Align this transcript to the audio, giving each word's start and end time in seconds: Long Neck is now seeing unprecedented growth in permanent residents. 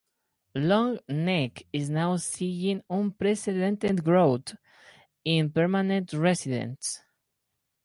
Long 0.55 0.97
Neck 1.09 1.61
is 1.71 1.87
now 1.91 2.15
seeing 2.17 2.81
unprecedented 2.89 4.03
growth 4.03 4.55
in 5.23 5.51
permanent 5.51 6.11
residents. 6.13 7.03